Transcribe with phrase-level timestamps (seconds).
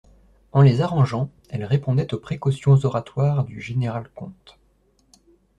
[0.51, 4.57] En les arrangeant, elle répondait aux précautions oratoires du général-comte.